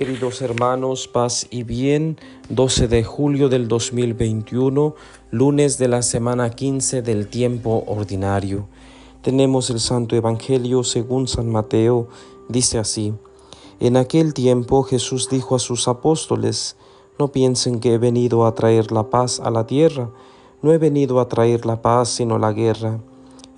queridos 0.00 0.40
hermanos, 0.40 1.08
paz 1.08 1.46
y 1.50 1.62
bien, 1.62 2.16
12 2.48 2.88
de 2.88 3.04
julio 3.04 3.50
del 3.50 3.68
2021, 3.68 4.94
lunes 5.30 5.76
de 5.76 5.88
la 5.88 6.00
semana 6.00 6.48
15 6.48 7.02
del 7.02 7.28
tiempo 7.28 7.84
ordinario. 7.86 8.66
Tenemos 9.20 9.68
el 9.68 9.78
Santo 9.78 10.16
Evangelio 10.16 10.84
según 10.84 11.28
San 11.28 11.52
Mateo, 11.52 12.08
dice 12.48 12.78
así, 12.78 13.12
En 13.78 13.98
aquel 13.98 14.32
tiempo 14.32 14.84
Jesús 14.84 15.28
dijo 15.28 15.54
a 15.54 15.58
sus 15.58 15.86
apóstoles, 15.86 16.78
No 17.18 17.30
piensen 17.30 17.78
que 17.78 17.92
he 17.92 17.98
venido 17.98 18.46
a 18.46 18.54
traer 18.54 18.92
la 18.92 19.10
paz 19.10 19.38
a 19.38 19.50
la 19.50 19.66
tierra, 19.66 20.08
no 20.62 20.72
he 20.72 20.78
venido 20.78 21.20
a 21.20 21.28
traer 21.28 21.66
la 21.66 21.82
paz 21.82 22.08
sino 22.08 22.38
la 22.38 22.54
guerra. 22.54 23.00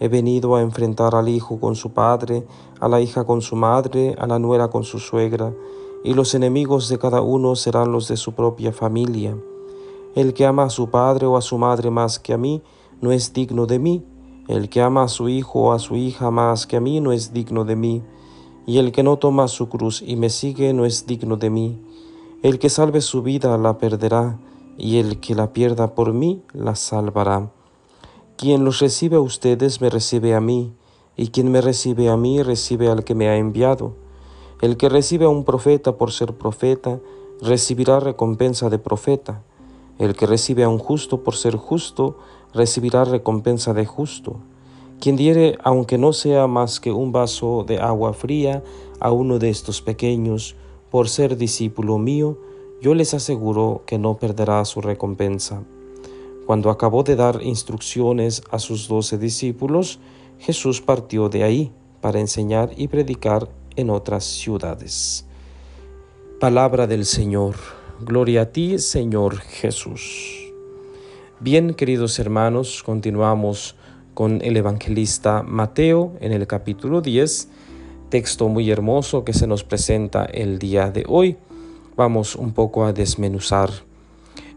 He 0.00 0.08
venido 0.08 0.56
a 0.56 0.62
enfrentar 0.62 1.14
al 1.14 1.28
hijo 1.28 1.60
con 1.60 1.76
su 1.76 1.92
padre, 1.92 2.44
a 2.80 2.88
la 2.88 3.00
hija 3.00 3.22
con 3.22 3.42
su 3.42 3.54
madre, 3.54 4.16
a 4.18 4.26
la 4.26 4.40
nuera 4.40 4.66
con 4.70 4.82
su 4.82 4.98
suegra 4.98 5.52
y 6.04 6.14
los 6.14 6.34
enemigos 6.34 6.88
de 6.88 6.98
cada 6.98 7.20
uno 7.20 7.54
serán 7.56 7.92
los 7.92 8.08
de 8.08 8.16
su 8.16 8.32
propia 8.32 8.72
familia. 8.72 9.36
El 10.14 10.34
que 10.34 10.44
ama 10.44 10.64
a 10.64 10.70
su 10.70 10.90
padre 10.90 11.26
o 11.26 11.36
a 11.36 11.42
su 11.42 11.58
madre 11.58 11.90
más 11.90 12.18
que 12.18 12.32
a 12.32 12.38
mí, 12.38 12.62
no 13.00 13.12
es 13.12 13.32
digno 13.32 13.66
de 13.66 13.78
mí. 13.78 14.04
El 14.48 14.68
que 14.68 14.82
ama 14.82 15.04
a 15.04 15.08
su 15.08 15.28
hijo 15.28 15.60
o 15.60 15.72
a 15.72 15.78
su 15.78 15.96
hija 15.96 16.30
más 16.30 16.66
que 16.66 16.76
a 16.76 16.80
mí, 16.80 17.00
no 17.00 17.12
es 17.12 17.32
digno 17.32 17.64
de 17.64 17.76
mí. 17.76 18.02
Y 18.66 18.78
el 18.78 18.92
que 18.92 19.02
no 19.02 19.16
toma 19.16 19.48
su 19.48 19.68
cruz 19.68 20.02
y 20.06 20.16
me 20.16 20.28
sigue, 20.28 20.72
no 20.74 20.84
es 20.84 21.06
digno 21.06 21.36
de 21.36 21.50
mí. 21.50 21.80
El 22.42 22.58
que 22.58 22.68
salve 22.68 23.00
su 23.00 23.22
vida 23.22 23.56
la 23.56 23.78
perderá, 23.78 24.38
y 24.76 24.98
el 24.98 25.20
que 25.20 25.34
la 25.34 25.52
pierda 25.52 25.94
por 25.94 26.12
mí, 26.12 26.42
la 26.52 26.74
salvará. 26.74 27.52
Quien 28.36 28.64
los 28.64 28.80
recibe 28.80 29.16
a 29.16 29.20
ustedes, 29.20 29.80
me 29.80 29.88
recibe 29.88 30.34
a 30.34 30.40
mí, 30.40 30.72
y 31.16 31.28
quien 31.28 31.52
me 31.52 31.60
recibe 31.60 32.08
a 32.08 32.16
mí, 32.16 32.42
recibe 32.42 32.90
al 32.90 33.04
que 33.04 33.14
me 33.14 33.28
ha 33.28 33.36
enviado. 33.36 33.94
El 34.62 34.76
que 34.76 34.88
recibe 34.88 35.24
a 35.24 35.28
un 35.28 35.42
profeta 35.42 35.96
por 35.98 36.12
ser 36.12 36.34
profeta, 36.34 37.00
recibirá 37.40 37.98
recompensa 37.98 38.70
de 38.70 38.78
profeta. 38.78 39.42
El 39.98 40.14
que 40.14 40.24
recibe 40.24 40.62
a 40.62 40.68
un 40.68 40.78
justo 40.78 41.24
por 41.24 41.34
ser 41.34 41.56
justo, 41.56 42.16
recibirá 42.54 43.04
recompensa 43.04 43.74
de 43.74 43.84
justo. 43.86 44.36
Quien 45.00 45.16
diere, 45.16 45.58
aunque 45.64 45.98
no 45.98 46.12
sea 46.12 46.46
más 46.46 46.78
que 46.78 46.92
un 46.92 47.10
vaso 47.10 47.64
de 47.66 47.80
agua 47.80 48.12
fría, 48.12 48.62
a 49.00 49.10
uno 49.10 49.40
de 49.40 49.50
estos 49.50 49.82
pequeños, 49.82 50.54
por 50.92 51.08
ser 51.08 51.36
discípulo 51.36 51.98
mío, 51.98 52.38
yo 52.80 52.94
les 52.94 53.14
aseguro 53.14 53.82
que 53.84 53.98
no 53.98 54.16
perderá 54.16 54.64
su 54.64 54.80
recompensa. 54.80 55.64
Cuando 56.46 56.70
acabó 56.70 57.02
de 57.02 57.16
dar 57.16 57.42
instrucciones 57.42 58.44
a 58.52 58.60
sus 58.60 58.86
doce 58.86 59.18
discípulos, 59.18 59.98
Jesús 60.38 60.80
partió 60.80 61.28
de 61.28 61.42
ahí 61.42 61.72
para 62.00 62.20
enseñar 62.20 62.70
y 62.76 62.86
predicar 62.86 63.48
en 63.76 63.90
otras 63.90 64.24
ciudades. 64.24 65.26
Palabra 66.40 66.86
del 66.86 67.04
Señor. 67.04 67.54
Gloria 68.00 68.42
a 68.42 68.46
ti, 68.46 68.78
Señor 68.78 69.38
Jesús. 69.38 70.50
Bien, 71.40 71.74
queridos 71.74 72.18
hermanos, 72.18 72.82
continuamos 72.82 73.76
con 74.14 74.40
el 74.42 74.56
evangelista 74.56 75.42
Mateo 75.42 76.12
en 76.20 76.32
el 76.32 76.46
capítulo 76.46 77.00
10, 77.00 77.48
texto 78.10 78.48
muy 78.48 78.70
hermoso 78.70 79.24
que 79.24 79.32
se 79.32 79.46
nos 79.46 79.64
presenta 79.64 80.24
el 80.24 80.58
día 80.58 80.90
de 80.90 81.04
hoy. 81.08 81.36
Vamos 81.96 82.36
un 82.36 82.52
poco 82.52 82.84
a 82.84 82.92
desmenuzar. 82.92 83.70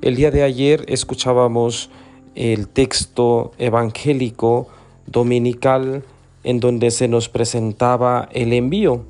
El 0.01 0.15
día 0.15 0.31
de 0.31 0.43
ayer 0.43 0.85
escuchábamos 0.87 1.89
el 2.35 2.67
texto 2.67 3.53
evangélico 3.57 4.67
dominical 5.07 6.03
en 6.45 6.59
donde 6.59 6.91
se 6.91 7.07
nos 7.07 7.27
presentaba 7.27 8.29
el 8.31 8.53
envío. 8.53 9.03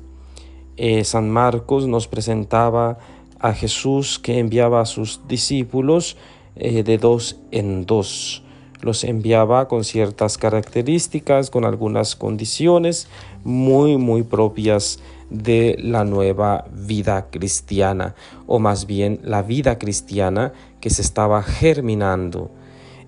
Eh, 0.78 1.04
San 1.04 1.30
Marcos 1.30 1.86
nos 1.86 2.08
presentaba 2.08 2.98
a 3.38 3.52
Jesús 3.52 4.18
que 4.18 4.38
enviaba 4.38 4.80
a 4.80 4.86
sus 4.86 5.20
discípulos 5.28 6.16
eh, 6.56 6.82
de 6.82 6.96
dos 6.96 7.38
en 7.50 7.84
dos. 7.84 8.42
Los 8.80 9.04
enviaba 9.04 9.68
con 9.68 9.84
ciertas 9.84 10.38
características, 10.38 11.50
con 11.50 11.66
algunas 11.66 12.16
condiciones 12.16 13.06
muy, 13.44 13.98
muy 13.98 14.22
propias 14.22 14.98
de 15.28 15.76
la 15.78 16.04
nueva 16.04 16.64
vida 16.72 17.28
cristiana, 17.30 18.14
o 18.46 18.58
más 18.58 18.86
bien 18.86 19.20
la 19.22 19.42
vida 19.42 19.78
cristiana 19.78 20.54
que 20.80 20.88
se 20.88 21.02
estaba 21.02 21.42
germinando. 21.42 22.50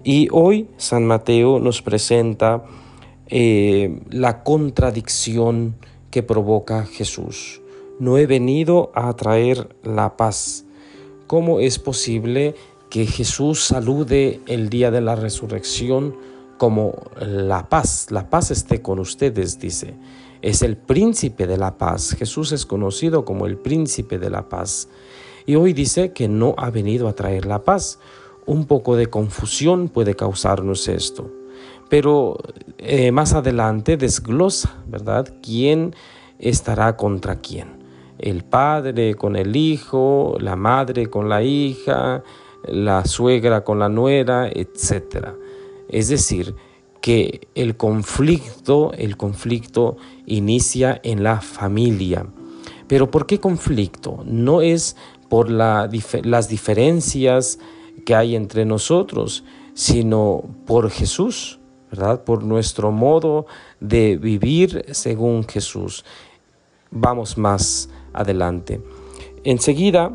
Y 0.05 0.29
hoy 0.33 0.69
San 0.77 1.07
Mateo 1.07 1.61
nos 1.61 1.81
presenta 1.81 2.65
eh, 3.31 4.01
la 4.11 4.43
contradicción 4.43 5.77
que 6.11 6.23
provoca 6.23 6.87
Jesús. 6.87 7.61
No 7.99 8.17
he 8.17 8.27
venido 8.27 8.91
a 8.95 9.15
traer 9.15 9.77
la 9.83 10.17
paz. 10.17 10.65
¿Cómo 11.27 11.61
es 11.61 11.79
posible 11.79 12.55
que 12.89 13.05
Jesús 13.05 13.65
salude 13.65 14.41
el 14.47 14.71
día 14.71 14.91
de 14.91 15.03
la 15.03 15.15
resurrección 15.15 16.17
como 16.57 16.95
la 17.21 17.69
paz? 17.69 18.11
La 18.11 18.31
paz 18.31 18.51
esté 18.51 18.81
con 18.81 18.99
ustedes, 18.99 19.59
dice. 19.59 19.95
Es 20.41 20.63
el 20.63 20.79
príncipe 20.79 21.47
de 21.47 21.59
la 21.59 21.77
paz. 21.77 22.15
Jesús 22.19 22.53
es 22.53 22.65
conocido 22.65 23.27
como 23.27 23.47
el 23.47 23.59
príncipe 23.59 24.19
de 24.19 24.31
la 24.31 24.49
paz. 24.49 24.89
Y 25.45 25.57
hoy 25.57 25.75
dice 25.75 26.13
que 26.13 26.29
no 26.29 26.55
ha 26.57 26.71
venido 26.71 27.09
a 27.09 27.15
traer 27.15 27.45
la 27.45 27.63
paz. 27.63 27.99
Un 28.47 28.65
poco 28.65 28.97
de 28.97 29.09
confusión 29.09 29.89
puede 29.89 30.15
causarnos 30.15 30.89
esto 30.89 31.31
pero 31.89 32.37
eh, 32.79 33.13
más 33.13 33.33
adelante 33.33 33.97
desglosa, 33.97 34.77
¿verdad? 34.87 35.33
¿Quién 35.43 35.95
estará 36.39 36.97
contra 36.97 37.37
quién? 37.37 37.79
El 38.19 38.45
padre 38.45 39.15
con 39.15 39.37
el 39.37 39.57
hijo, 39.57 40.37
la 40.41 40.57
madre 40.57 41.07
con 41.07 41.29
la 41.29 41.43
hija, 41.43 42.23
la 42.67 43.05
suegra 43.05 43.65
con 43.65 43.79
la 43.79 43.89
nuera, 43.89 44.49
etc. 44.49 45.29
Es 45.89 46.09
decir, 46.09 46.55
que 47.01 47.49
el 47.55 47.77
conflicto, 47.77 48.93
el 48.93 49.17
conflicto 49.17 49.97
inicia 50.27 51.01
en 51.05 51.23
la 51.23 51.41
familia. 51.41 52.27
Pero 52.89 53.11
¿por 53.11 53.27
qué 53.27 53.39
conflicto? 53.39 54.23
No 54.27 54.63
es 54.63 54.97
por 55.29 55.51
las 55.51 56.49
diferencias 56.49 57.59
que 58.05 58.15
hay 58.15 58.35
entre 58.35 58.65
nosotros, 58.65 59.45
sino 59.79 60.43
por 60.67 60.91
Jesús. 60.91 61.61
¿verdad? 61.89 62.25
Por 62.25 62.43
nuestro 62.43 62.91
modo 62.91 63.47
de 63.79 64.17
vivir 64.17 64.85
según 64.91 65.47
Jesús. 65.47 66.05
Vamos 66.91 67.39
más 67.39 67.89
adelante. 68.13 68.81
Enseguida, 69.45 70.11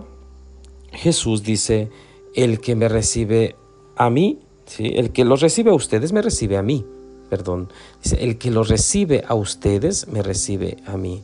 Jesús 0.91 1.43
dice, 1.43 1.89
el 2.35 2.59
que 2.59 2.75
me 2.75 2.89
recibe 2.89 3.55
a 3.95 4.09
mí, 4.09 4.41
¿sí? 4.65 4.91
el 4.97 5.11
que 5.11 5.23
los 5.23 5.39
recibe 5.39 5.71
a 5.71 5.75
ustedes 5.75 6.11
me 6.11 6.21
recibe 6.21 6.57
a 6.57 6.61
mí, 6.61 6.85
perdón. 7.29 7.69
Dice, 8.03 8.21
el 8.21 8.37
que 8.37 8.51
los 8.51 8.67
recibe 8.67 9.23
a 9.25 9.33
ustedes 9.33 10.09
me 10.09 10.21
recibe 10.21 10.77
a 10.85 10.97
mí. 10.97 11.23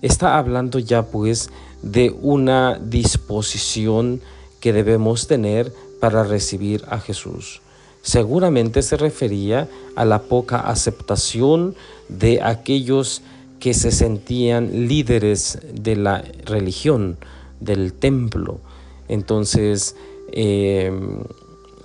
Está 0.00 0.38
hablando 0.38 0.78
ya 0.78 1.02
pues 1.02 1.50
de 1.82 2.10
una 2.10 2.78
disposición 2.78 4.22
que 4.60 4.72
debemos 4.72 5.26
tener 5.26 5.70
para 6.00 6.24
recibir 6.24 6.82
a 6.88 6.98
Jesús 6.98 7.60
seguramente 8.04 8.82
se 8.82 8.98
refería 8.98 9.66
a 9.96 10.04
la 10.04 10.22
poca 10.22 10.60
aceptación 10.60 11.74
de 12.08 12.42
aquellos 12.42 13.22
que 13.58 13.72
se 13.72 13.90
sentían 13.90 14.86
líderes 14.88 15.58
de 15.72 15.96
la 15.96 16.22
religión, 16.44 17.16
del 17.60 17.94
templo. 17.94 18.60
Entonces, 19.08 19.96
em, 20.32 21.24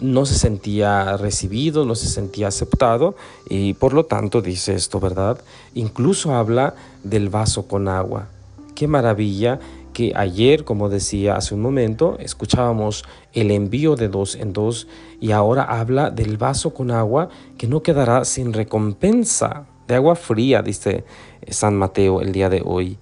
no 0.01 0.25
se 0.25 0.35
sentía 0.35 1.15
recibido, 1.15 1.85
no 1.85 1.95
se 1.95 2.07
sentía 2.07 2.49
aceptado 2.49 3.15
y 3.49 3.73
por 3.75 3.93
lo 3.93 4.05
tanto 4.05 4.41
dice 4.41 4.75
esto, 4.75 4.99
¿verdad? 4.99 5.39
Incluso 5.73 6.35
habla 6.35 6.75
del 7.03 7.29
vaso 7.29 7.65
con 7.65 7.87
agua. 7.87 8.27
Qué 8.75 8.87
maravilla 8.87 9.59
ayer, 10.15 10.63
como 10.63 10.89
decía 10.89 11.35
hace 11.35 11.55
un 11.55 11.61
momento, 11.61 12.17
escuchábamos 12.19 13.03
el 13.33 13.51
envío 13.51 13.95
de 13.95 14.07
dos 14.07 14.35
en 14.35 14.53
dos 14.53 14.87
y 15.19 15.31
ahora 15.31 15.63
habla 15.63 16.09
del 16.09 16.37
vaso 16.37 16.73
con 16.73 16.91
agua 16.91 17.29
que 17.57 17.67
no 17.67 17.83
quedará 17.83 18.25
sin 18.25 18.53
recompensa 18.53 19.65
de 19.87 19.95
agua 19.95 20.15
fría, 20.15 20.61
dice 20.61 21.03
San 21.47 21.75
Mateo 21.75 22.21
el 22.21 22.31
día 22.31 22.49
de 22.49 22.61
hoy. 22.63 22.97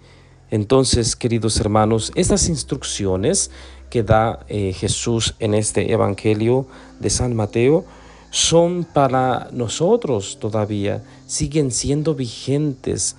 Entonces, 0.49 1.15
queridos 1.15 1.59
hermanos, 1.59 2.11
estas 2.15 2.47
instrucciones 2.47 3.51
que 3.89 4.03
da 4.03 4.45
eh, 4.47 4.73
Jesús 4.73 5.35
en 5.39 5.53
este 5.53 5.91
Evangelio 5.91 6.67
de 6.99 7.09
San 7.09 7.35
Mateo 7.35 7.85
son 8.29 8.85
para 8.85 9.49
nosotros 9.51 10.38
todavía, 10.39 11.03
siguen 11.25 11.71
siendo 11.71 12.15
vigentes 12.15 13.15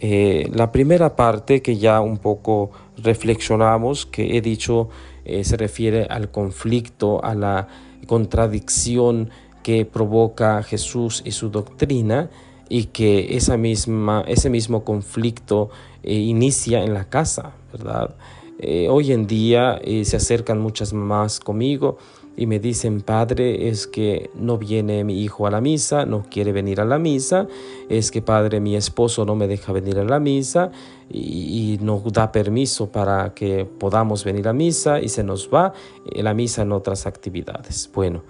eh, 0.00 0.50
la 0.52 0.72
primera 0.72 1.16
parte 1.16 1.62
que 1.62 1.78
ya 1.78 2.00
un 2.00 2.18
poco 2.18 2.70
reflexionamos, 2.98 4.06
que 4.06 4.36
he 4.36 4.40
dicho, 4.40 4.88
eh, 5.24 5.44
se 5.44 5.56
refiere 5.56 6.04
al 6.04 6.30
conflicto, 6.30 7.24
a 7.24 7.34
la 7.34 7.68
contradicción 8.06 9.30
que 9.62 9.84
provoca 9.84 10.62
Jesús 10.62 11.22
y 11.24 11.32
su 11.32 11.50
doctrina 11.50 12.30
y 12.68 12.84
que 12.84 13.36
esa 13.36 13.56
misma, 13.56 14.24
ese 14.26 14.50
mismo 14.50 14.84
conflicto 14.84 15.70
eh, 16.02 16.14
inicia 16.14 16.84
en 16.84 16.94
la 16.94 17.08
casa, 17.08 17.52
¿verdad? 17.72 18.14
Eh, 18.58 18.88
hoy 18.88 19.12
en 19.12 19.26
día 19.26 19.78
eh, 19.82 20.04
se 20.04 20.16
acercan 20.16 20.58
muchas 20.58 20.92
mamás 20.92 21.40
conmigo 21.40 21.98
y 22.36 22.46
me 22.46 22.58
dicen, 22.58 23.00
padre, 23.00 23.68
es 23.68 23.86
que 23.86 24.30
no 24.34 24.58
viene 24.58 25.04
mi 25.04 25.22
hijo 25.22 25.46
a 25.46 25.50
la 25.50 25.60
misa, 25.60 26.04
no 26.04 26.24
quiere 26.30 26.52
venir 26.52 26.80
a 26.80 26.84
la 26.84 26.98
misa, 26.98 27.48
es 27.88 28.10
que 28.10 28.20
padre, 28.20 28.60
mi 28.60 28.76
esposo 28.76 29.24
no 29.24 29.34
me 29.34 29.48
deja 29.48 29.72
venir 29.72 29.98
a 29.98 30.04
la 30.04 30.20
misa 30.20 30.70
y, 31.10 31.78
no 31.80 32.02
da 32.12 32.32
permiso 32.32 32.90
para 32.90 33.34
que 33.34 33.64
podamos 33.64 34.24
venir 34.24 34.48
a 34.48 34.52
misa 34.52 35.00
y 35.00 35.08
se 35.08 35.22
nos 35.22 35.48
va 35.52 35.72
eh, 36.10 36.22
la 36.22 36.34
misa 36.34 36.62
en 36.62 36.72
otras 36.72 37.06
actividades. 37.06 37.90
Bueno, 37.94 38.22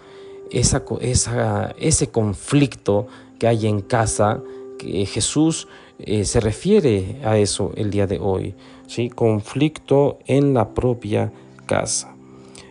ese 0.50 2.10
conflicto 2.10 3.06
que 3.38 3.46
hay 3.48 3.66
en 3.66 3.80
casa, 3.80 4.40
que 4.78 5.04
Jesús 5.06 5.66
eh, 5.98 6.24
se 6.26 6.40
refiere 6.40 7.16
a 7.24 7.38
eso 7.38 7.72
el 7.74 7.90
día 7.90 8.06
de 8.06 8.18
hoy, 8.18 8.54
¿sí? 8.86 9.08
conflicto 9.08 10.18
en 10.26 10.52
la 10.52 10.74
propia 10.74 11.32
casa. 11.64 12.14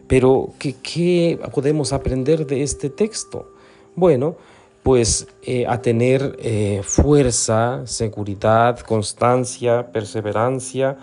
Pero, 0.07 0.53
¿qué, 0.59 1.39
podemos 1.51 1.91
aprender 1.91 2.45
de 2.45 2.61
este 2.61 2.91
texto? 2.91 3.51
Bueno, 3.95 4.35
pues 4.83 5.27
eh, 5.41 5.65
a 5.67 5.81
tener 5.81 6.37
eh, 6.39 6.81
fuerza, 6.83 7.81
seguridad, 7.87 8.79
constancia, 8.81 9.91
perseverancia 9.91 10.97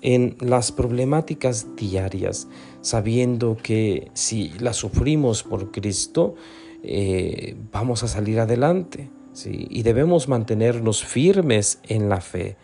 en 0.00 0.36
las 0.40 0.72
problemáticas 0.72 1.76
diarias, 1.76 2.48
sabiendo 2.80 3.58
que 3.62 4.10
si 4.14 4.50
las 4.60 4.76
sufrimos 4.76 5.42
por 5.42 5.70
Cristo, 5.70 6.36
vamos 7.72 8.04
a 8.04 8.08
salir 8.08 8.38
adelante. 8.38 9.10
Y 9.44 9.82
debemos 9.82 10.28
mantenernos 10.28 11.04
firmes 11.04 11.80
en 11.88 12.08
la 12.08 12.20
fe, 12.20 12.56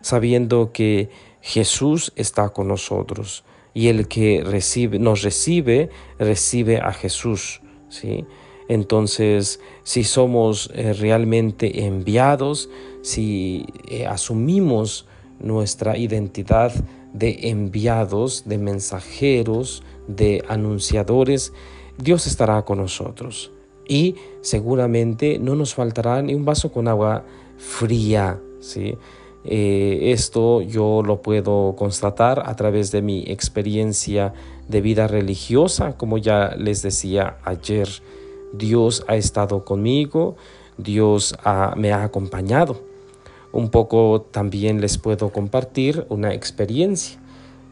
sabiendo 0.00 0.72
que 0.72 1.10
Jesús 1.40 2.12
está 2.16 2.50
con 2.50 2.68
nosotros 2.68 3.44
y 3.74 3.88
el 3.88 4.08
que 4.08 4.42
recibe, 4.44 4.98
nos 4.98 5.22
recibe, 5.22 5.90
recibe 6.18 6.78
a 6.78 6.92
Jesús. 6.92 7.60
¿sí? 7.88 8.24
Entonces, 8.68 9.60
si 9.82 10.04
somos 10.04 10.70
eh, 10.74 10.92
realmente 10.92 11.86
enviados, 11.86 12.68
si 13.02 13.66
eh, 13.88 14.06
asumimos 14.06 15.06
nuestra 15.38 15.96
identidad 15.96 16.72
de 17.12 17.48
enviados, 17.48 18.44
de 18.46 18.58
mensajeros, 18.58 19.82
de 20.06 20.44
anunciadores, 20.48 21.52
Dios 21.98 22.26
estará 22.26 22.62
con 22.64 22.78
nosotros. 22.78 23.52
Y 23.90 24.14
seguramente 24.40 25.40
no 25.40 25.56
nos 25.56 25.74
faltará 25.74 26.22
ni 26.22 26.32
un 26.32 26.44
vaso 26.44 26.70
con 26.70 26.86
agua 26.86 27.24
fría, 27.58 28.38
¿sí? 28.60 28.96
Eh, 29.44 30.12
esto 30.12 30.62
yo 30.62 31.02
lo 31.04 31.22
puedo 31.22 31.74
constatar 31.76 32.44
a 32.46 32.54
través 32.54 32.92
de 32.92 33.02
mi 33.02 33.24
experiencia 33.26 34.32
de 34.68 34.80
vida 34.80 35.08
religiosa, 35.08 35.96
como 35.96 36.18
ya 36.18 36.54
les 36.56 36.82
decía 36.82 37.38
ayer. 37.42 37.88
Dios 38.52 39.04
ha 39.08 39.16
estado 39.16 39.64
conmigo, 39.64 40.36
Dios 40.78 41.34
me 41.76 41.92
ha 41.92 42.04
acompañado. 42.04 42.80
Un 43.50 43.70
poco 43.70 44.24
también 44.30 44.80
les 44.80 44.98
puedo 44.98 45.30
compartir 45.30 46.06
una 46.10 46.32
experiencia. 46.32 47.18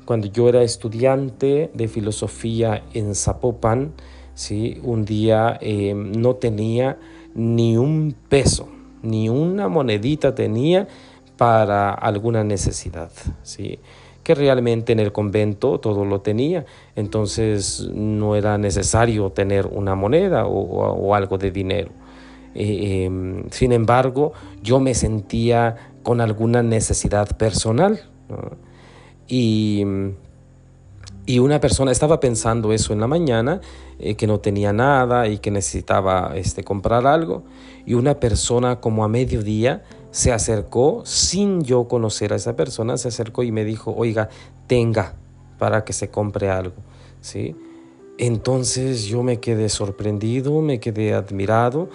Cuando 0.04 0.26
yo 0.26 0.48
era 0.48 0.64
estudiante 0.64 1.70
de 1.74 1.86
filosofía 1.86 2.82
en 2.92 3.14
Zapopan, 3.14 3.92
¿sí? 4.38 4.80
un 4.84 5.04
día 5.04 5.58
eh, 5.60 5.94
no 5.94 6.36
tenía 6.36 6.96
ni 7.34 7.76
un 7.76 8.14
peso, 8.28 8.68
ni 9.02 9.28
una 9.28 9.66
monedita 9.66 10.32
tenía 10.36 10.86
para 11.36 11.92
alguna 11.92 12.44
necesidad, 12.44 13.10
¿sí? 13.42 13.80
que 14.22 14.36
realmente 14.36 14.92
en 14.92 15.00
el 15.00 15.10
convento 15.10 15.80
todo 15.80 16.04
lo 16.04 16.20
tenía, 16.20 16.66
entonces 16.94 17.88
no 17.92 18.36
era 18.36 18.58
necesario 18.58 19.30
tener 19.30 19.66
una 19.66 19.96
moneda 19.96 20.46
o, 20.46 21.14
algo 21.16 21.36
de 21.36 21.50
dinero. 21.50 21.90
Eh, 22.54 23.06
em, 23.06 23.50
sin 23.50 23.72
embargo, 23.72 24.34
yo 24.62 24.78
me 24.78 24.94
sentía 24.94 25.74
con 26.04 26.20
alguna 26.20 26.62
necesidad 26.62 27.36
personal. 27.36 28.00
Y, 29.26 29.84
y, 31.28 31.38
una 31.38 31.60
persona 31.60 31.92
estaba 31.92 32.20
pensando 32.20 32.72
eso 32.72 32.92
en 32.92 33.00
la 33.00 33.06
mañana, 33.06 33.60
eh, 33.98 34.14
que 34.14 34.26
no 34.26 34.40
tenía 34.40 34.72
nada 34.72 35.28
y 35.28 35.38
que 35.38 35.50
necesitaba 35.50 36.32
este, 36.36 36.64
comprar 36.64 37.06
algo. 37.06 37.44
Y 37.84 37.94
una 37.94 38.18
persona 38.18 38.80
como 38.80 39.04
a 39.04 39.08
mediodía 39.08 39.82
se 40.10 40.32
acercó 40.32 41.02
sin 41.04 41.62
yo 41.62 41.86
conocer 41.86 42.32
a 42.32 42.36
esa 42.36 42.56
persona, 42.56 42.96
se 42.96 43.08
acercó 43.08 43.42
y 43.42 43.52
me 43.52 43.64
dijo, 43.64 43.94
oiga, 43.96 44.30
tenga 44.66 45.14
para 45.58 45.84
que 45.84 45.92
se 45.92 46.10
compre 46.10 46.50
algo, 46.50 46.76
¿sí? 47.20 47.54
Entonces 48.18 49.04
yo 49.04 49.22
me 49.22 49.38
quedé 49.38 49.68
sorprendido, 49.68 50.60
me 50.60 50.80
quedé 50.80 51.14
admirado 51.14 51.88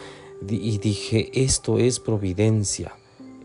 y 0.48 0.78
dije, 0.78 1.32
esto 1.34 1.80
es 1.80 2.00
providencia, 2.00 2.94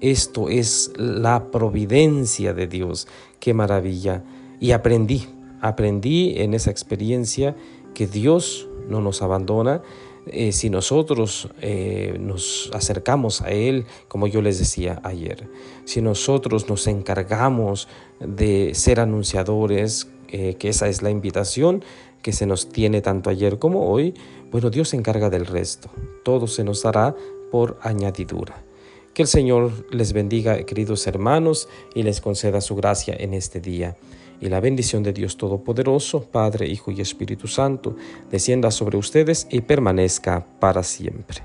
esto 0.00 0.48
es 0.48 0.92
la 0.96 1.50
providencia 1.50 2.54
de 2.54 2.66
Dios, 2.66 3.08
qué 3.40 3.54
maravilla. 3.54 4.22
Y 4.60 4.72
aprendí, 4.72 5.26
aprendí 5.60 6.34
en 6.38 6.54
esa 6.54 6.70
experiencia 6.70 7.56
que 7.94 8.06
Dios 8.06 8.68
no 8.88 9.00
nos 9.00 9.22
abandona, 9.22 9.82
eh, 10.26 10.52
si 10.52 10.70
nosotros 10.70 11.48
eh, 11.60 12.16
nos 12.20 12.70
acercamos 12.74 13.40
a 13.40 13.50
Él, 13.50 13.86
como 14.08 14.26
yo 14.26 14.42
les 14.42 14.58
decía 14.58 15.00
ayer, 15.02 15.48
si 15.84 16.02
nosotros 16.02 16.68
nos 16.68 16.86
encargamos 16.86 17.88
de 18.20 18.74
ser 18.74 19.00
anunciadores, 19.00 20.08
eh, 20.28 20.54
que 20.58 20.68
esa 20.68 20.88
es 20.88 21.02
la 21.02 21.10
invitación 21.10 21.82
que 22.22 22.32
se 22.32 22.46
nos 22.46 22.68
tiene 22.68 23.00
tanto 23.00 23.30
ayer 23.30 23.58
como 23.58 23.90
hoy, 23.90 24.14
bueno, 24.50 24.70
Dios 24.70 24.90
se 24.90 24.96
encarga 24.96 25.30
del 25.30 25.46
resto. 25.46 25.88
Todo 26.24 26.46
se 26.46 26.64
nos 26.64 26.82
dará 26.82 27.14
por 27.50 27.78
añadidura. 27.82 28.67
Que 29.14 29.22
el 29.22 29.28
Señor 29.28 29.72
les 29.90 30.12
bendiga, 30.12 30.62
queridos 30.64 31.06
hermanos, 31.06 31.68
y 31.94 32.02
les 32.02 32.20
conceda 32.20 32.60
su 32.60 32.76
gracia 32.76 33.16
en 33.18 33.34
este 33.34 33.60
día 33.60 33.96
y 34.40 34.48
la 34.48 34.60
bendición 34.60 35.02
de 35.02 35.12
Dios 35.12 35.36
Todopoderoso, 35.36 36.22
Padre, 36.22 36.68
Hijo 36.68 36.90
y 36.90 37.00
Espíritu 37.00 37.48
Santo, 37.48 37.96
descienda 38.30 38.70
sobre 38.70 38.96
ustedes 38.96 39.46
y 39.50 39.60
permanezca 39.60 40.46
para 40.60 40.82
siempre. 40.82 41.42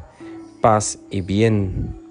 Paz 0.61 0.99
y 1.09 1.21
bien. 1.21 2.02